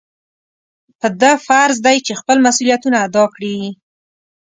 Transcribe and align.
په 0.99 1.07
ده 1.21 1.31
فرض 1.45 1.77
دی 1.85 1.97
چې 2.05 2.13
خپل 2.19 2.37
مسؤلیتونه 2.45 2.97
ادا 3.07 3.23
کړي. 3.35 3.55